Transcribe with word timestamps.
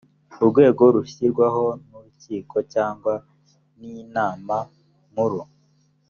urwego 0.41 0.83
rushyirwaho 0.95 1.65
n 1.83 1.87
urukiko 1.97 2.57
cyangwa 2.73 3.13
n 3.77 3.79
inama 4.01 4.57
nkuru 5.11 5.39